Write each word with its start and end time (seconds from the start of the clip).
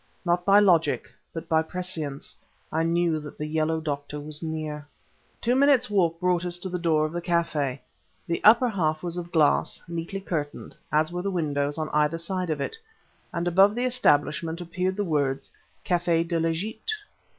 Not 0.25 0.45
by 0.45 0.57
logic, 0.59 1.07
but 1.31 1.47
by 1.47 1.61
prescience, 1.61 2.35
I 2.71 2.81
knew 2.81 3.19
that 3.19 3.37
the 3.37 3.45
Yellow 3.45 3.79
doctor 3.79 4.19
was 4.19 4.41
near. 4.41 4.87
Two 5.41 5.53
minutes 5.53 5.91
walk 5.91 6.19
brought 6.19 6.43
us 6.43 6.57
to 6.57 6.69
the 6.69 6.79
door 6.79 7.05
of 7.05 7.11
the 7.11 7.21
café. 7.21 7.77
The 8.25 8.43
upper 8.43 8.67
half 8.67 9.03
was 9.03 9.15
of 9.15 9.31
glass, 9.31 9.79
neatly 9.87 10.19
curtained, 10.21 10.73
as 10.91 11.11
were 11.11 11.21
the 11.21 11.29
windows 11.29 11.77
on 11.77 11.87
either 11.89 12.17
side 12.17 12.49
of 12.49 12.59
it; 12.59 12.75
and 13.31 13.47
above 13.47 13.75
the 13.75 13.85
establishment 13.85 14.59
appeared 14.59 14.95
the 14.95 15.03
words: 15.05 15.51
"Café 15.85 16.27
de 16.27 16.39
l'Egypte." 16.39 16.89